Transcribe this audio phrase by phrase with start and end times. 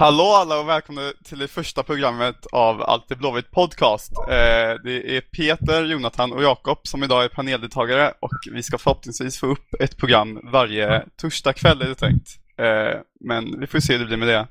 [0.00, 4.12] Hallå alla och välkomna till det första programmet av Allt är Blåvitt Podcast.
[4.18, 9.40] Eh, det är Peter, Jonathan och Jakob som idag är paneldeltagare och vi ska förhoppningsvis
[9.40, 12.28] få upp ett program varje torsdag kväll är det tänkt.
[12.58, 14.46] Eh, men vi får se hur det blir med det.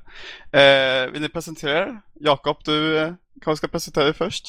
[0.60, 2.00] Eh, vill ni presentera er?
[2.14, 4.44] Jakob, du kanske ska presentera dig först?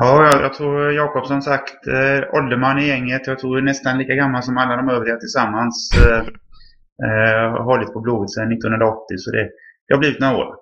[0.00, 1.86] Ja, jag, jag tror Jakob som sagt
[2.32, 3.26] ålderman i gänget.
[3.26, 5.90] Jag tror nästan lika gammal som alla de övriga tillsammans.
[7.02, 9.44] Eh, har hållit på Blåvitt sedan 1980 så det,
[9.88, 10.54] det har blivit några år.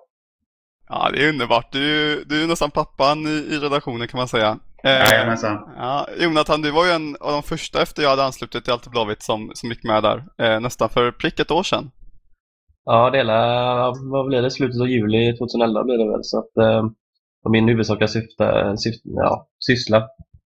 [0.89, 1.71] Ja, det är underbart.
[1.71, 4.57] Du, du är nästan pappan i, i redaktionen kan man säga.
[4.83, 5.57] Eh, Jajamensan.
[5.77, 8.91] ja, Jonathan, du var ju en av de första efter jag hade anslutit till Alltid
[8.91, 10.23] Blåvitt som, som gick med där.
[10.37, 11.91] Eh, nästan för prick ett år sedan.
[12.85, 14.51] Ja, det hela, vad blir det?
[14.51, 16.23] Slutet av juli 2011 blir det väl.
[16.23, 16.83] Så att, eh,
[17.49, 19.99] min huvudsakliga syfte, syfte, ja, syssla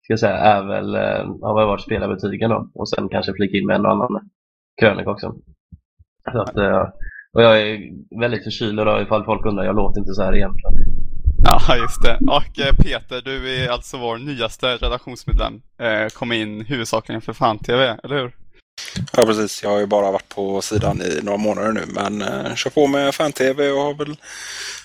[0.03, 2.71] ska jag säga, är väl, eh, har väl varit spelarbetygen då.
[2.73, 4.29] Och sen kanske flika in med en och annan
[4.81, 5.33] krönika också.
[6.31, 6.89] Så att, eh,
[7.33, 7.79] och jag är
[8.19, 9.63] väldigt förkyld idag ifall folk undrar.
[9.63, 10.73] Jag låter inte så här egentligen.
[11.43, 12.17] Ja, just det.
[12.27, 15.61] Och eh, Peter, du är alltså vår nyaste redaktionsmedlem.
[15.81, 18.31] Eh, kom in huvudsakligen för Fan-TV, eller hur?
[19.13, 22.55] Ja precis, jag har ju bara varit på sidan i några månader nu men eh,
[22.55, 24.15] kör på med fan-tv och har väl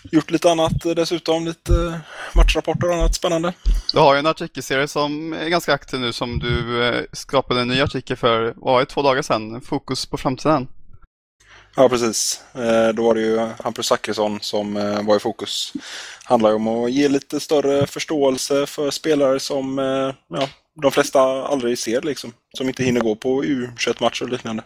[0.03, 1.45] gjort lite annat dessutom.
[1.45, 2.01] Lite
[2.35, 3.53] matchrapporter och annat spännande.
[3.93, 7.69] Du har ju en artikelserie som är ganska aktiv nu som du eh, skapade en
[7.69, 9.61] ny artikel för, var det två dagar sedan?
[9.61, 10.69] Fokus på framtiden.
[11.79, 15.73] Ja precis, eh, då var det ju Hampus Zachrisson som eh, var i fokus.
[15.75, 15.81] Det
[16.25, 20.49] Handlar ju om att ge lite större förståelse för spelare som eh, ja,
[20.83, 22.33] de flesta aldrig ser liksom.
[22.59, 24.63] Som inte hinner gå på U21-matcher och liknande.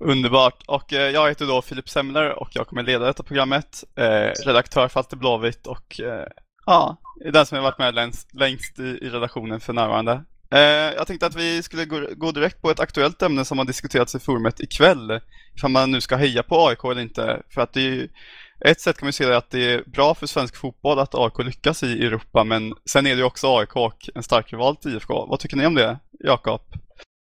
[0.00, 0.62] Underbart.
[0.66, 3.84] Och eh, jag heter då Filip Semler och jag kommer leda detta programmet.
[3.96, 6.26] Eh, redaktör för Alltid Blåvitt och eh,
[6.66, 10.24] ja, är den som har varit med längst, längst i, i redaktionen för närvarande.
[10.52, 13.64] Eh, jag tänkte att vi skulle gå, gå direkt på ett aktuellt ämne som har
[13.64, 15.20] diskuterats i forumet ikväll.
[15.56, 17.42] Ifall man nu ska heja på AIK eller inte.
[17.54, 18.08] För att det är ju,
[18.64, 21.38] ett sätt kan man se det att det är bra för svensk fotboll att AIK
[21.38, 22.44] lyckas i Europa.
[22.44, 25.26] Men sen är det ju också AIK och en stark rival till IFK.
[25.26, 26.60] Vad tycker ni om det, Jakob?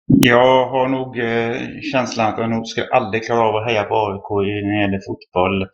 [0.08, 1.58] Jag har nog eh,
[1.92, 4.30] känslan att jag nog ska aldrig klara av att heja på AIK
[4.64, 5.68] när det gäller fotboll.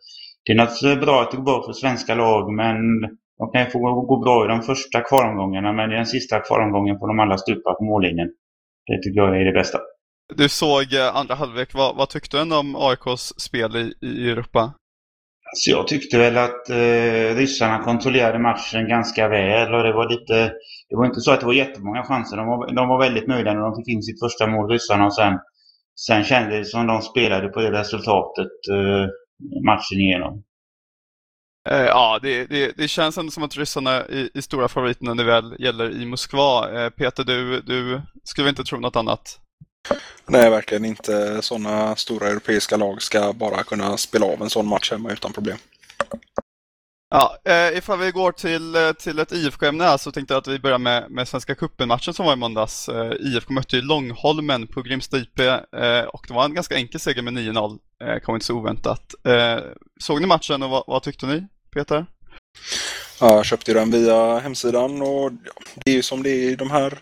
[0.44, 2.76] Det är naturligtvis bra att det går bra för svenska lag men
[3.42, 3.78] de kan ju få
[4.12, 7.74] gå bra i de första kvalomgångarna men i den sista kvalomgången får de alla stupa
[7.74, 8.28] på mållinjen.
[8.86, 9.78] Det tycker jag är det bästa.
[10.34, 11.74] Du såg eh, andra halvlek.
[11.74, 14.72] Vad, vad tyckte du om AIKs spel i, i Europa?
[15.54, 20.52] Så jag tyckte väl att eh, ryssarna kontrollerade matchen ganska väl och det var lite...
[20.88, 22.36] Det var inte så att det var jättemånga chanser.
[22.36, 25.14] De var, de var väldigt nöjda när de fick in sitt första mål, ryssarna, och
[25.14, 25.38] sen,
[26.06, 29.06] sen kändes det som de spelade på det resultatet eh,
[29.66, 30.42] matchen igenom.
[31.70, 35.14] Eh, ja, det, det, det känns ändå som att ryssarna är, är stora favoriter när
[35.14, 36.70] det väl gäller i Moskva.
[36.84, 39.38] Eh, Peter, du, du skulle inte tro något annat?
[40.26, 41.42] Nej, verkligen inte.
[41.42, 45.58] Sådana stora europeiska lag ska bara kunna spela av en sån match hemma utan problem.
[47.14, 50.48] Ja, eh, ifall vi går till, eh, till ett IFK-ämne här så tänkte jag att
[50.48, 52.88] vi börjar med, med Svenska cupen-matchen som var i måndags.
[52.88, 57.00] Eh, IFK mötte ju Långholmen på Grimsta IP eh, och det var en ganska enkel
[57.00, 57.78] seger med 9-0.
[58.04, 59.14] Eh, kom inte så oväntat.
[59.24, 59.58] Eh,
[60.00, 62.06] såg ni matchen och vad, vad tyckte ni, Peter?
[63.20, 65.32] Ja, jag köpte den via hemsidan och
[65.74, 66.98] det är ju som det är i de här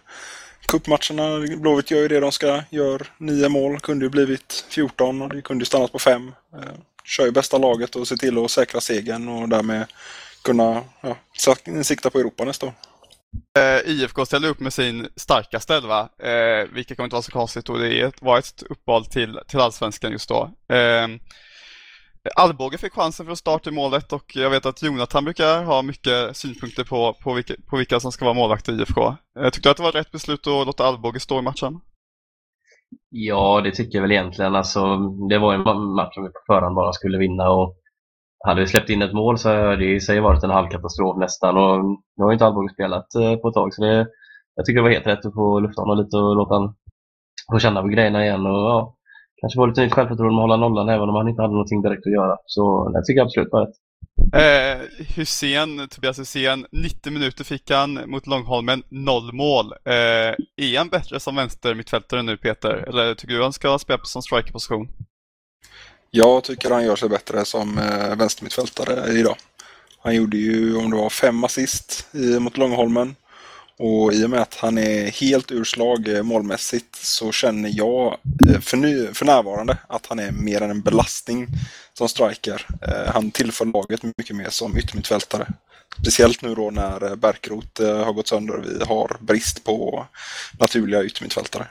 [0.66, 1.56] cupmatcherna.
[1.56, 5.42] Blåvitt gör ju det de ska, gör nio mål, kunde ju blivit 14 och det
[5.42, 6.32] kunde ju stannat på fem.
[6.54, 6.72] Eh,
[7.10, 9.86] Kör ju bästa laget och ser till att säkra segern och därmed
[10.42, 11.16] kunna ja,
[11.82, 12.72] sikta på Europa nästa år.
[13.58, 17.68] Eh, IFK ställde upp med sin starkaste elva, eh, vilket kommer inte vara så konstigt
[17.68, 20.50] och det var ett uppval till, till allsvenskan just då.
[20.68, 21.08] Eh,
[22.36, 25.82] Alvbåge fick chansen för att starta i målet och jag vet att Jonathan brukar ha
[25.82, 29.16] mycket synpunkter på, på, vilka, på vilka som ska vara målvakt i IFK.
[29.40, 31.80] Eh, tyckte att det var rätt beslut att låta Alvbåge stå i matchen.
[33.10, 34.54] Ja, det tycker jag väl egentligen.
[34.54, 34.96] Alltså,
[35.28, 37.76] det var en match som vi på förhand bara skulle vinna och
[38.46, 41.56] hade vi släppt in ett mål så hade det i sig varit en halvkatastrof nästan
[41.56, 41.84] och
[42.16, 44.06] nu har ju inte Alborg spelat eh, på ett tag så det,
[44.54, 46.74] jag tycker det var helt rätt att få lufta honom lite och låta honom
[47.52, 48.96] få känna på grejerna igen och ja,
[49.40, 51.82] kanske få lite nytt självförtroende med att hålla nollan även om han inte hade någonting
[51.82, 52.36] direkt att göra.
[52.46, 53.74] Så det tycker jag absolut var rätt.
[54.32, 54.78] Eh,
[55.16, 59.72] Hussein, Tobias Hysén, 90 minuter fick han mot Långholmen, noll mål.
[59.84, 59.94] Eh,
[60.56, 62.84] är han bättre som vänster mittfältare nu Peter?
[62.88, 64.88] Eller tycker du han ska spela på som strikerposition?
[66.10, 69.36] Jag tycker han gör sig bättre som eh, vänstermittfältare idag.
[70.02, 73.16] Han gjorde ju, om det var fem assist i, mot Långholmen.
[73.82, 78.16] Och i och med att han är helt ur slag eh, målmässigt så känner jag
[78.48, 81.46] eh, för, ny, för närvarande att han är mer än en belastning
[81.92, 82.66] som striker.
[82.82, 85.46] Eh, Han tillför laget mycket mer som yttermittfältare.
[86.00, 90.06] Speciellt nu då när Bärkroth har gått sönder och vi har brist på
[90.58, 91.66] naturliga yttermittfältare.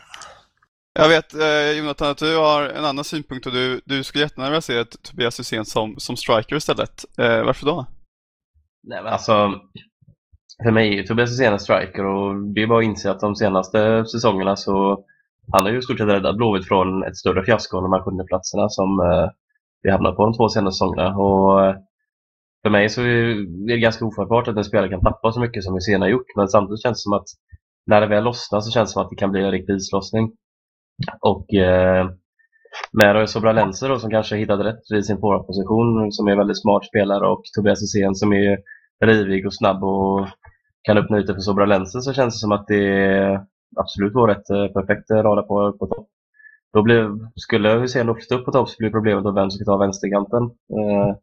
[0.93, 4.61] Jag vet eh, Jonathan att du har en annan synpunkt och du, du skulle jättegärna
[4.61, 7.05] se Tobias Hysén som, som striker istället.
[7.17, 7.85] Eh, varför då?
[8.83, 9.61] Nej, men alltså,
[10.63, 13.19] för mig är ju Tobias Hysén en striker och det är bara att inse att
[13.19, 15.03] de senaste säsongerna så
[15.51, 18.01] han har ju i stort sett räddat Blåvitt från ett större fiasko än de här
[18.01, 19.29] sjundeplatserna som eh,
[19.81, 21.17] vi hamnat på de två senaste säsongerna.
[21.17, 21.75] Och, eh,
[22.63, 25.73] för mig så är det ganska ofattbart att en spelare kan tappa så mycket som
[25.73, 27.27] Hysén har gjort men samtidigt känns det som att
[27.85, 30.31] när det väl lossnar så känns det som att det kan bli en riktig islossning.
[31.21, 32.09] Och eh,
[32.91, 36.85] med Sobralense då som kanske hittat rätt i sin forwardposition som är en väldigt smart
[36.85, 38.57] spelare och Tobias Hysén som är
[39.05, 40.27] rivig och snabb och
[40.83, 43.45] kan öppna ute för Sobra Lensen så känns det som att det
[43.75, 46.07] absolut vore ett eh, perfekt rada på, på topp.
[46.73, 49.57] Då blev, skulle Hysén då flytta upp på topp så blir problemet då vem som
[49.57, 50.43] ska ta vänsterkanten.
[50.43, 51.15] Eh,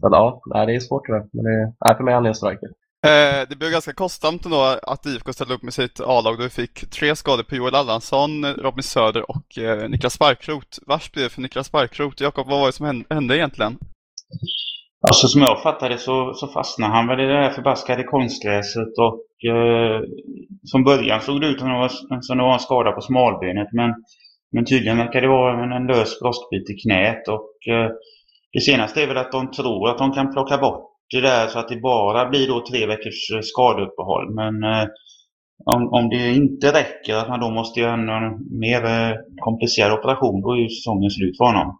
[0.00, 1.26] så ja, nej, det är svårt det där.
[1.32, 2.68] Men det, nej, för mig är en striker.
[3.06, 6.48] Eh, det blev ganska kostsamt ändå att IFK ställde upp med sitt A-lag då vi
[6.48, 10.78] fick tre skador på Joel Allansson, Robin Söder och eh, Niklas Sparkroth.
[10.86, 12.22] Vars blev det för Niklas Sparkroth?
[12.22, 13.78] Jakob, vad var det som hände, hände egentligen?
[15.00, 19.50] Alltså som jag fattade så, så fastnade han väl i det här förbaskade konstgräset och
[19.50, 20.00] eh,
[20.72, 21.88] från början såg det ut som det var,
[22.20, 23.94] som det var en skada på smalbenet men,
[24.52, 27.90] men tydligen verkar det vara en, en lös broskbit i knät och eh,
[28.52, 31.58] det senaste är väl att de tror att de kan plocka bort det där så
[31.58, 34.34] att det bara blir då tre veckors eh, skadeuppehåll.
[34.34, 34.86] Men eh,
[35.64, 40.40] om, om det inte räcker, att man då måste göra en mer eh, komplicerad operation,
[40.40, 41.78] då är ju säsongen slut för honom.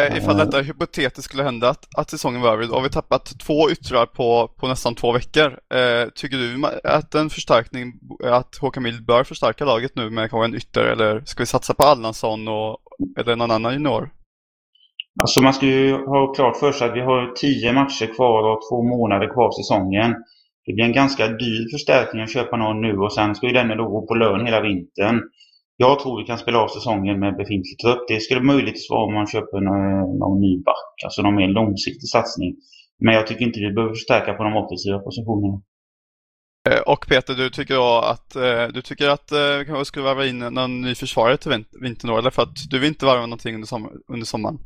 [0.00, 3.38] Eh, ifall detta hypotetiskt skulle hända att, att säsongen var över, då har vi tappat
[3.46, 5.46] två yttrar på, på nästan två veckor.
[5.46, 7.92] Eh, tycker du att en förstärkning,
[8.24, 11.74] att Håkan Mild bör förstärka laget nu med kanske en ytter eller ska vi satsa
[11.74, 12.78] på Allansson och,
[13.18, 14.10] eller någon annan junior?
[15.20, 18.60] Alltså man ska ju ha klart för sig att vi har tio matcher kvar och
[18.70, 20.14] två månader kvar av säsongen.
[20.66, 23.68] Det blir en ganska dyr förstärkning att köpa någon nu och sen ska ju den
[23.68, 25.22] då gå på lön hela vintern.
[25.76, 28.08] Jag tror vi kan spela av säsongen med befintlig trupp.
[28.08, 32.08] Det skulle möjligtvis vara om man köper någon, någon ny back, alltså någon mer långsiktig
[32.08, 32.56] satsning.
[32.98, 35.62] Men jag tycker inte vi behöver förstärka på de offensiva positionerna.
[36.68, 40.26] Eh, och Peter, du tycker då att eh, du tycker att vi kanske skulle varva
[40.26, 43.54] in någon ny försvarare till vintern då, eller för att du vill inte varva någonting
[43.54, 44.58] under, sommar, under sommaren?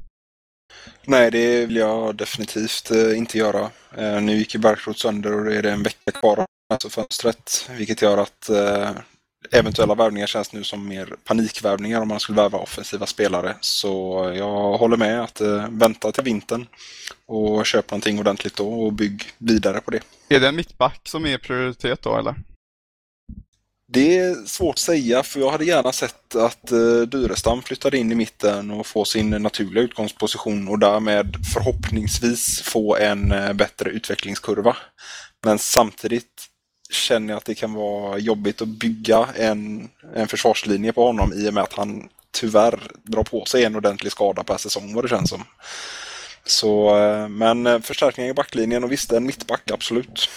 [1.05, 3.71] Nej, det vill jag definitivt eh, inte göra.
[3.97, 6.89] Eh, nu gick ju Barkrot sönder och det är det en vecka kvar av alltså
[6.89, 8.91] fönstret, vilket gör att eh,
[9.50, 13.56] eventuella värvningar känns nu som mer panikvärvningar om man skulle värva offensiva spelare.
[13.60, 13.88] Så
[14.37, 15.40] jag håller med att
[15.70, 16.66] vänta till vintern
[17.26, 20.00] och köp någonting ordentligt då och bygg vidare på det.
[20.28, 22.34] Är det en mittback som är prioritet då eller?
[23.92, 28.12] Det är svårt att säga för jag hade gärna sett att uh, Dyrestam flyttade in
[28.12, 34.76] i mitten och få sin naturliga utgångsposition och därmed förhoppningsvis få en uh, bättre utvecklingskurva.
[35.44, 36.46] Men samtidigt
[36.90, 41.48] känner jag att det kan vara jobbigt att bygga en, en försvarslinje på honom i
[41.48, 45.08] och med att han tyvärr drar på sig en ordentlig skada per säsong vad det
[45.08, 45.44] känns som.
[46.44, 50.28] Så, uh, men förstärkningar i backlinjen och visst en mittback, absolut.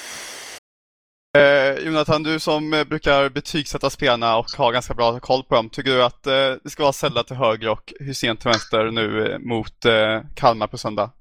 [1.37, 5.69] Eh, Jonathan, du som eh, brukar betygsätta spelarna och har ganska bra koll på dem.
[5.69, 9.31] Tycker du att eh, det ska vara Sella till höger och Hysén till vänster nu
[9.31, 11.11] eh, mot eh, Kalmar på söndag?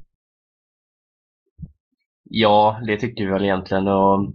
[2.24, 3.88] Ja, det tycker vi väl egentligen.
[3.88, 4.32] Och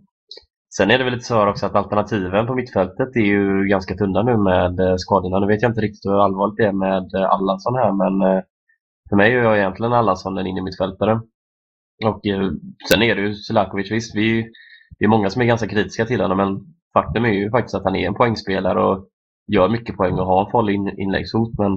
[0.77, 4.23] sen är det väl lite så också att alternativen på mittfältet är ju ganska tunna
[4.23, 5.39] nu med eh, skadorna.
[5.39, 8.43] Nu vet jag inte riktigt hur allvarligt det är med eh, Allansson här, men eh,
[9.09, 11.21] för mig är jag egentligen Allansson en inne mittfältare.
[12.05, 12.21] Och
[12.89, 14.51] sen är det ju Selakovic, visst, vi
[14.99, 16.59] det är många som är ganska kritiska till honom men
[16.93, 19.07] faktum är ju faktiskt att han är en poängspelare och
[19.47, 21.57] gör mycket poäng och har en farlig in inläggshot.
[21.57, 21.71] Men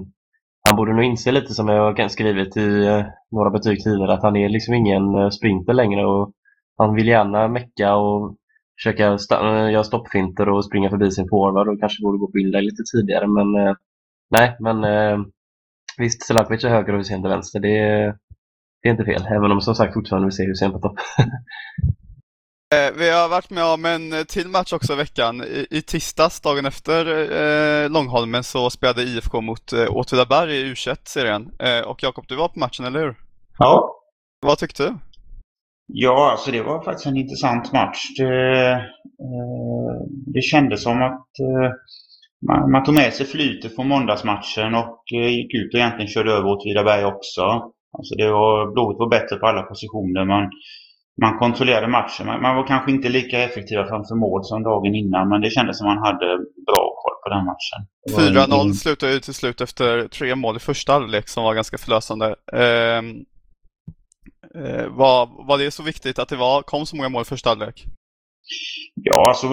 [0.68, 4.36] han borde nog inse lite som jag har skrivit i några betyg tidigare att han
[4.36, 6.32] är liksom ingen sprinter längre och
[6.78, 8.36] han vill gärna mecka och
[8.82, 12.64] försöka eh, göra stoppfinter och springa förbi sin forward och kanske borde gå på inlägg
[12.64, 13.76] lite tidigare men
[14.30, 14.76] nej men
[15.98, 17.78] visst Selakovic är höger och Hussein till vänster det,
[18.82, 20.98] det är inte fel även om som sagt fortfarande vi ser Hussein på topp.
[22.74, 25.42] Eh, vi har varit med om en till match också i veckan.
[25.44, 31.50] I, i tisdags, dagen efter eh, Långholmen, så spelade IFK mot eh, Åtvidaberg i U21-serien.
[31.58, 33.14] Eh, och Jakob, du var på matchen, eller hur?
[33.58, 33.94] Ja.
[34.40, 34.98] Vad tyckte du?
[35.92, 38.02] Ja, alltså det var faktiskt en intressant match.
[38.18, 39.96] Det, eh,
[40.34, 41.70] det kändes som att eh,
[42.46, 46.32] man, man, tog med sig flytet från måndagsmatchen och eh, gick ut och egentligen körde
[46.32, 47.42] över Åtvidaberg också.
[47.98, 50.24] Alltså det var, Blåvitt var bättre på alla positioner.
[50.24, 50.50] Man,
[51.22, 52.26] man kontrollerade matchen.
[52.26, 55.78] Man, man, var kanske inte lika effektiva framför mål som dagen innan men det kändes
[55.78, 56.26] som man hade
[56.66, 57.80] bra koll på den matchen.
[58.70, 62.26] 4-0 slutade ju till slut efter tre mål i första halvlek som var ganska förlösande.
[62.52, 63.02] Eh,
[64.54, 67.48] Eh, var, var det så viktigt att det var, kom så många mål i första
[67.48, 67.86] halvlek?
[68.94, 69.48] Ja, alltså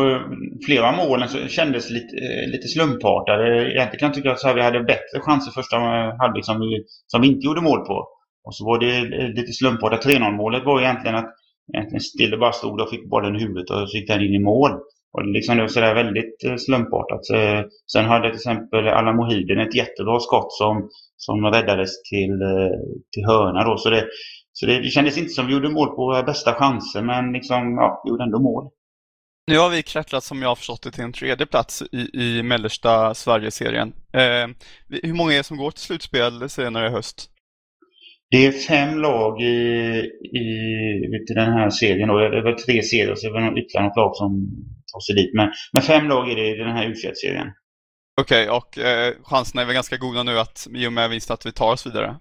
[0.66, 3.74] flera målen så alltså, kändes lite, eh, lite slumpartade.
[3.74, 5.78] Egentligen kan jag tycka att så här, vi hade bättre chanser första
[6.20, 8.08] halvlek som vi, som vi inte gjorde mål på.
[8.44, 10.06] Och så var det eh, lite slumpartat.
[10.06, 11.34] 3-0 målet var egentligen att
[11.74, 14.40] egentligen Stille bara stod och fick bollen i huvudet och så gick den in i
[14.40, 14.72] mål.
[15.14, 17.26] Och liksom det var sådär väldigt slumpartat.
[17.92, 22.40] Sen hade till exempel Allan Mohiden ett jättebra skott som, som räddades till,
[23.14, 23.78] till hörna då.
[23.78, 24.08] Så, det,
[24.60, 27.76] så det, det kändes inte som vi gjorde mål på våra bästa chanser men liksom,
[27.76, 28.70] ja, vi gjorde ändå mål.
[29.48, 32.44] Nu har vi klättrat som jag har förstått det till en tredje plats i, i
[32.44, 33.94] mellersta Sverigeserien.
[34.14, 34.48] Eh,
[35.04, 37.30] hur många är det som går till slutspel senare i höst?
[38.30, 39.46] Det är fem lag i,
[40.34, 40.48] i,
[41.30, 42.08] i den här serien.
[42.08, 42.18] Då.
[42.18, 44.32] Det är väl tre serier och så är det ytterligare något lag som
[44.94, 45.34] tar sig dit.
[45.34, 47.48] Men, men fem lag är det i den här u serien
[48.22, 51.34] Okej, okay, och eh, chanserna är väl ganska goda nu att i och med vinsten
[51.34, 52.16] att vi tar oss vidare?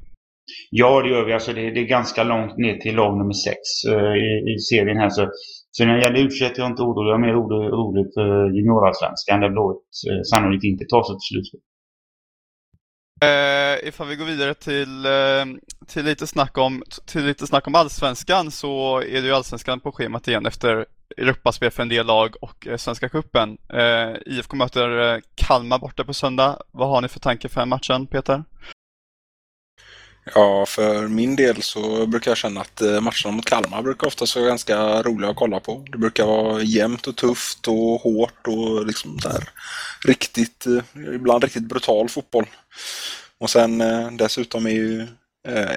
[0.71, 1.33] Ja, det gör vi.
[1.33, 4.97] Alltså det, det är ganska långt ner till lag nummer sex eh, i, i serien
[4.97, 5.11] här.
[5.11, 5.31] Så,
[5.71, 7.11] så när det gäller u är jag inte orolig.
[7.11, 9.79] Jag är mer orolig för juniorallsvenskan där Blåvitt
[10.11, 11.61] eh, sannolikt inte tar sig till slutspel.
[13.23, 15.45] Eh, ifall vi går vidare till, eh,
[15.87, 19.93] till, lite snack om, till lite snack om allsvenskan så är det ju allsvenskan på
[19.93, 20.87] schemat igen efter
[21.17, 23.59] Europaspel för en del lag och eh, Svenska cupen.
[23.73, 26.59] Eh, IFK möter eh, Kalmar borta på söndag.
[26.71, 28.45] Vad har ni för tanke för den matchen, Peter?
[30.35, 34.37] Ja, för min del så brukar jag känna att eh, matcherna mot Kalmar brukar oftast
[34.37, 35.85] vara ganska roliga att kolla på.
[35.93, 39.49] Det brukar vara jämnt och tufft och hårt och liksom där
[40.07, 42.47] riktigt, eh, ibland riktigt brutal fotboll.
[43.39, 45.07] Och sen eh, dessutom är ju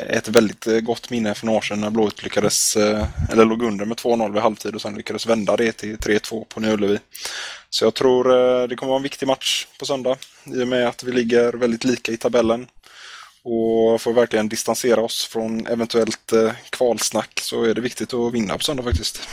[0.07, 2.75] ett väldigt gott minne för några år sedan när Blåvitt lyckades,
[3.31, 6.59] eller låg under med 2-0 vid halvtid och sen lyckades vända det till 3-2 på
[6.59, 6.99] Nya Ullevi.
[7.69, 8.23] Så jag tror
[8.67, 11.83] det kommer vara en viktig match på söndag i och med att vi ligger väldigt
[11.83, 12.67] lika i tabellen
[13.43, 18.57] och får verkligen distansera oss från eventuellt eh, kvalsnack så är det viktigt att vinna
[18.57, 19.27] på söndag faktiskt.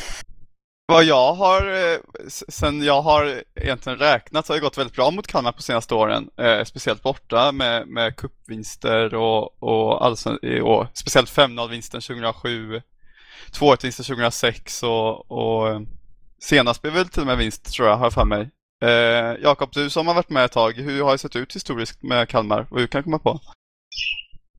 [0.89, 1.99] Vad jag har, eh,
[2.29, 5.95] sen jag har egentligen räknat så har det gått väldigt bra mot Kalmar på senaste
[5.95, 6.31] åren.
[6.37, 12.83] Eh, speciellt borta med, med cupvinster och, och, alltså, och speciellt 5-0-vinsten 2007,
[13.53, 15.83] 2-1-vinsten 2006 och, och
[16.41, 18.51] senast blev väl till och med vinst tror jag, har jag för mig.
[18.83, 22.03] Eh, Jakob, du som har varit med ett tag, hur har det sett ut historiskt
[22.03, 22.67] med Kalmar?
[22.71, 23.41] Vad du kan komma på?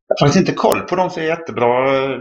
[0.08, 1.72] Jag har faktiskt inte koll på dem så jättebra.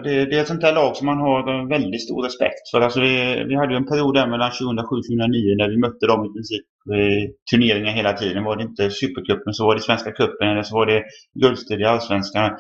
[0.05, 2.81] Det, det är ett sånt där lag som man har väldigt stor respekt för.
[2.81, 6.33] Alltså vi, vi hade ju en period där mellan 2007-2009 när vi mötte dem i
[6.35, 6.67] princip
[7.03, 7.07] i
[7.51, 8.45] turneringar hela tiden.
[8.45, 11.03] Var det inte Supercupen så var det Svenska cupen eller så var det
[11.43, 12.51] guldstrid i Allsvenskan.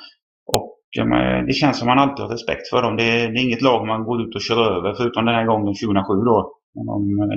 [0.47, 0.73] Och
[1.47, 2.97] det känns som man alltid har respekt för dem.
[2.97, 5.67] Det, det, är inget lag man går ut och kör över förutom den här gången
[5.67, 6.53] 2007 då.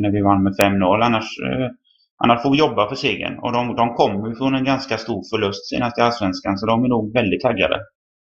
[0.04, 1.06] När vi vann med 5-0.
[1.06, 1.70] Annars eh,
[2.24, 3.40] Annars får vi jobba för segern.
[3.40, 6.88] Och de, de kommer från en ganska stor förlust senast i Allsvenskan, så de är
[6.88, 7.80] nog väldigt taggade.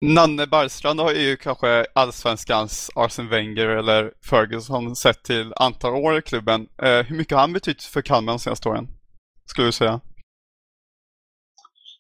[0.00, 6.23] Nanne Bergstrand har ju kanske Allsvenskans Arsene Wenger eller Ferguson sett till antal år i
[6.23, 6.66] klubben.
[6.83, 8.88] Eh, hur mycket har han betytt för Kalmar de senaste åren?
[9.45, 10.00] Skulle du säga?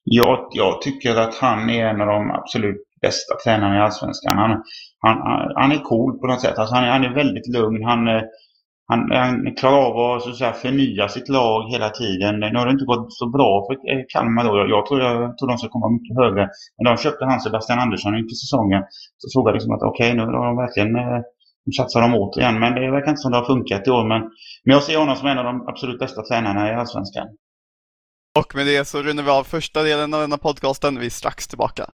[0.04, 4.38] Jag, jag tycker att han är en av de absolut bästa tränarna i Allsvenskan.
[4.38, 4.62] Han,
[4.98, 5.16] han,
[5.56, 6.58] han är cool på något sätt.
[6.58, 7.84] Alltså han, är, han är väldigt lugn.
[7.84, 8.22] Han, eh,
[8.88, 12.40] han, han klarar av att, så att säga, förnya sitt lag hela tiden.
[12.40, 14.52] Nu har det inte gått så bra för eh, Kalmar då.
[14.68, 16.48] Jag tror, jag tror de ska komma mycket högre.
[16.76, 18.82] Men de köpte han Sebastian Andersson inför säsongen.
[19.18, 20.92] Så såg jag liksom att okej, okay, nu har de verkligen
[21.66, 22.58] nu satsar de återigen.
[22.60, 24.04] Men det verkar inte som det har funkat i år.
[24.08, 24.20] Men,
[24.64, 27.28] men jag ser honom som en av de absolut bästa tränarna i Allsvenskan.
[28.38, 30.98] Och med det så rundar vi av första delen av denna podcasten.
[30.98, 31.84] Vi är strax tillbaka.